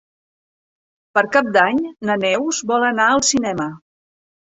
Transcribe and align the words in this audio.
Per 1.17 1.21
Cap 1.35 1.51
d'Any 1.57 1.77
na 2.11 2.15
Neus 2.21 2.63
vol 2.73 2.87
anar 2.87 3.07
al 3.11 3.21
cinema. 3.29 3.69